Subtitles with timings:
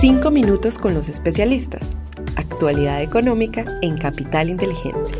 [0.00, 1.96] Cinco minutos con los especialistas.
[2.36, 5.10] Actualidad económica en Capital Inteligente.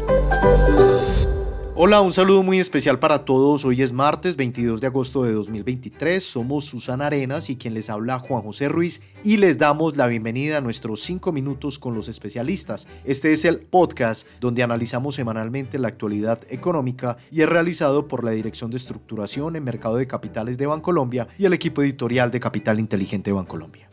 [1.74, 3.64] Hola, un saludo muy especial para todos.
[3.64, 6.22] Hoy es martes 22 de agosto de 2023.
[6.22, 10.58] Somos Susana Arenas y quien les habla Juan José Ruiz y les damos la bienvenida
[10.58, 12.86] a nuestros 5 minutos con los especialistas.
[13.04, 18.30] Este es el podcast donde analizamos semanalmente la actualidad económica y es realizado por la
[18.30, 22.78] Dirección de Estructuración en Mercado de Capitales de Bancolombia y el equipo editorial de Capital
[22.78, 23.87] Inteligente de Bancolombia.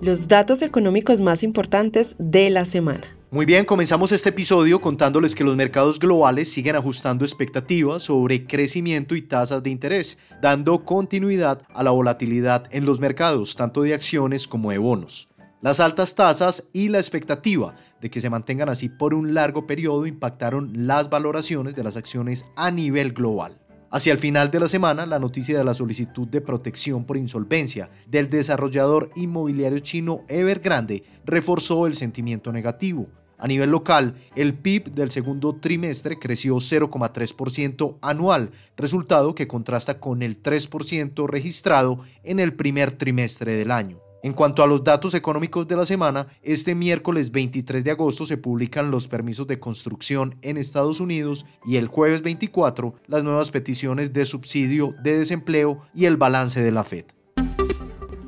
[0.00, 3.02] Los datos económicos más importantes de la semana.
[3.32, 9.16] Muy bien, comenzamos este episodio contándoles que los mercados globales siguen ajustando expectativas sobre crecimiento
[9.16, 14.46] y tasas de interés, dando continuidad a la volatilidad en los mercados, tanto de acciones
[14.46, 15.28] como de bonos.
[15.62, 20.06] Las altas tasas y la expectativa de que se mantengan así por un largo periodo
[20.06, 23.58] impactaron las valoraciones de las acciones a nivel global.
[23.90, 27.88] Hacia el final de la semana, la noticia de la solicitud de protección por insolvencia
[28.06, 33.06] del desarrollador inmobiliario chino Evergrande reforzó el sentimiento negativo.
[33.38, 40.22] A nivel local, el PIB del segundo trimestre creció 0,3% anual, resultado que contrasta con
[40.22, 44.00] el 3% registrado en el primer trimestre del año.
[44.22, 48.36] En cuanto a los datos económicos de la semana, este miércoles 23 de agosto se
[48.36, 54.12] publican los permisos de construcción en Estados Unidos y el jueves 24 las nuevas peticiones
[54.12, 57.04] de subsidio de desempleo y el balance de la Fed.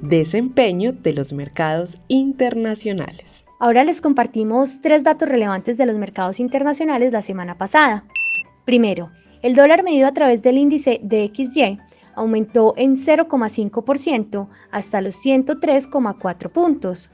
[0.01, 3.45] Desempeño de los mercados internacionales.
[3.59, 8.05] Ahora les compartimos tres datos relevantes de los mercados internacionales la semana pasada.
[8.65, 9.11] Primero,
[9.43, 11.79] el dólar medido a través del índice de XY
[12.15, 17.11] aumentó en 0,5% hasta los 103,4 puntos.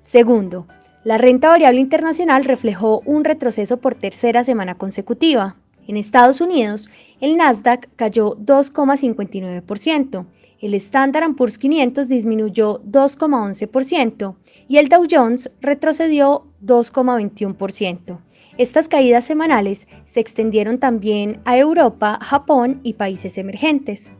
[0.00, 0.66] Segundo,
[1.04, 5.56] la renta variable internacional reflejó un retroceso por tercera semana consecutiva.
[5.86, 10.26] En Estados Unidos, el Nasdaq cayó 2,59%,
[10.60, 14.36] el Standard Poor's 500 disminuyó 2,11%
[14.68, 18.18] y el Dow Jones retrocedió 2,21%.
[18.58, 24.12] Estas caídas semanales se extendieron también a Europa, Japón y países emergentes.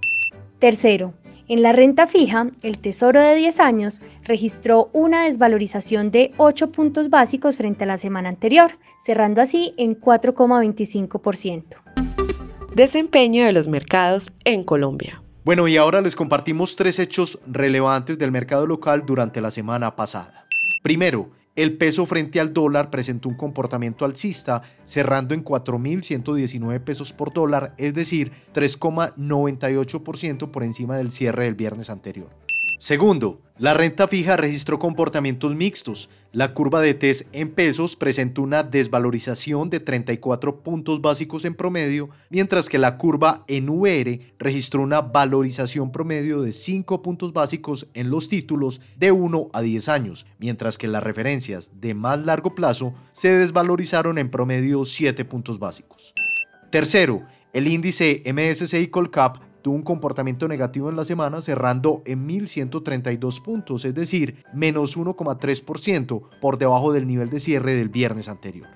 [0.61, 1.15] Tercero,
[1.49, 7.09] en la renta fija, el Tesoro de 10 años registró una desvalorización de 8 puntos
[7.09, 8.73] básicos frente a la semana anterior,
[9.03, 11.65] cerrando así en 4,25%.
[12.75, 15.23] Desempeño de los mercados en Colombia.
[15.45, 20.47] Bueno, y ahora les compartimos tres hechos relevantes del mercado local durante la semana pasada.
[20.83, 21.31] Primero,
[21.63, 27.75] el peso frente al dólar presentó un comportamiento alcista, cerrando en 4.119 pesos por dólar,
[27.77, 32.29] es decir, 3,98% por encima del cierre del viernes anterior.
[32.81, 36.09] Segundo, la renta fija registró comportamientos mixtos.
[36.33, 42.09] La curva de TES en pesos presentó una desvalorización de 34 puntos básicos en promedio,
[42.31, 43.69] mientras que la curva en
[44.39, 49.89] registró una valorización promedio de 5 puntos básicos en los títulos de 1 a 10
[49.91, 55.59] años, mientras que las referencias de más largo plazo se desvalorizaron en promedio 7 puntos
[55.59, 56.15] básicos.
[56.71, 63.43] Tercero, el índice MSCI Colcap tuvo un comportamiento negativo en la semana cerrando en 1.132
[63.43, 68.69] puntos, es decir, menos 1,3% por debajo del nivel de cierre del viernes anterior.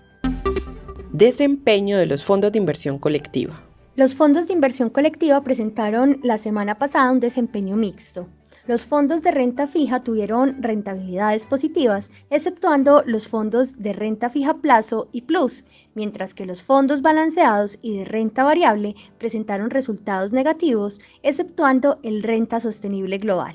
[1.13, 3.55] Desempeño de los fondos de inversión colectiva.
[3.97, 8.27] Los fondos de inversión colectiva presentaron la semana pasada un desempeño mixto.
[8.67, 15.09] Los fondos de renta fija tuvieron rentabilidades positivas, exceptuando los fondos de renta fija plazo
[15.13, 15.65] y plus,
[15.95, 22.59] mientras que los fondos balanceados y de renta variable presentaron resultados negativos, exceptuando el renta
[22.59, 23.55] sostenible global.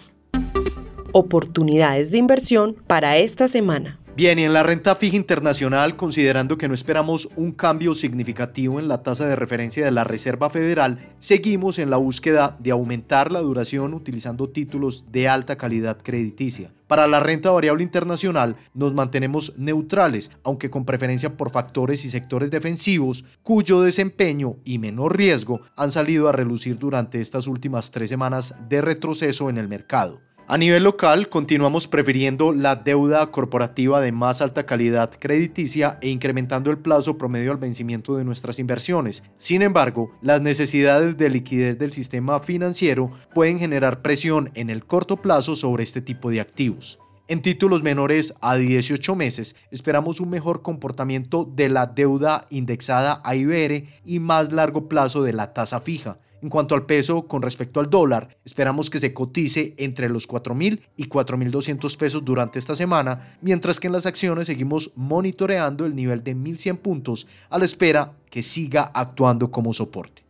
[1.11, 3.97] Oportunidades de inversión para esta semana.
[4.19, 8.89] Bien, y en la renta fija internacional, considerando que no esperamos un cambio significativo en
[8.89, 13.39] la tasa de referencia de la Reserva Federal, seguimos en la búsqueda de aumentar la
[13.39, 16.69] duración utilizando títulos de alta calidad crediticia.
[16.87, 22.51] Para la renta variable internacional nos mantenemos neutrales, aunque con preferencia por factores y sectores
[22.51, 28.53] defensivos cuyo desempeño y menor riesgo han salido a relucir durante estas últimas tres semanas
[28.67, 30.19] de retroceso en el mercado.
[30.51, 36.71] A nivel local, continuamos prefiriendo la deuda corporativa de más alta calidad crediticia e incrementando
[36.71, 39.21] el plazo promedio al vencimiento de nuestras inversiones.
[39.37, 45.17] Sin embargo, las necesidades de liquidez del sistema financiero pueden generar presión en el corto
[45.17, 46.97] plazo sobre este tipo de activos.
[47.29, 53.35] En títulos menores a 18 meses, esperamos un mejor comportamiento de la deuda indexada a
[53.35, 56.17] IBR y más largo plazo de la tasa fija.
[56.41, 60.81] En cuanto al peso con respecto al dólar, esperamos que se cotice entre los 4.000
[60.97, 66.23] y 4.200 pesos durante esta semana, mientras que en las acciones seguimos monitoreando el nivel
[66.23, 70.23] de 1.100 puntos a la espera que siga actuando como soporte.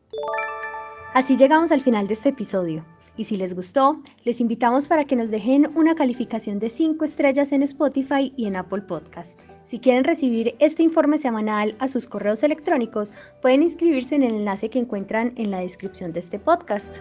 [1.13, 2.84] Así llegamos al final de este episodio.
[3.19, 7.51] Y si les gustó, les invitamos para que nos dejen una calificación de 5 estrellas
[7.51, 9.42] en Spotify y en Apple Podcast.
[9.66, 14.69] Si quieren recibir este informe semanal a sus correos electrónicos, pueden inscribirse en el enlace
[14.69, 17.00] que encuentran en la descripción de este podcast.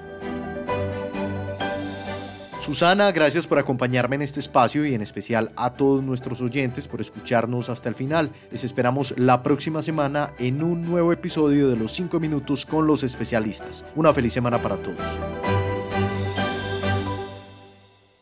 [2.62, 7.00] Susana, gracias por acompañarme en este espacio y en especial a todos nuestros oyentes por
[7.00, 8.32] escucharnos hasta el final.
[8.50, 13.04] Les esperamos la próxima semana en un nuevo episodio de los 5 minutos con los
[13.04, 13.84] especialistas.
[13.94, 15.67] Una feliz semana para todos.